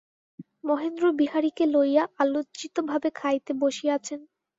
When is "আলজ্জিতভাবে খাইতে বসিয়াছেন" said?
2.21-4.19